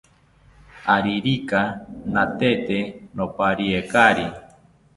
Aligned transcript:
Aririka 0.95 1.61
natete 2.13 2.77
nopariekari 3.15 4.25